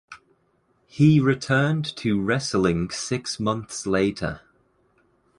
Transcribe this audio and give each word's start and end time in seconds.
He 0.87 1.19
returned 1.19 1.95
to 1.97 2.19
wrestling 2.19 2.89
six 2.89 3.39
months 3.39 3.85
later. 3.85 4.41